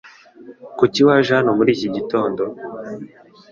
Kuki 0.77 0.99
waje 1.07 1.31
hano 1.37 1.51
muri 1.57 1.69
iki 1.75 1.87
gitondo? 1.95 2.41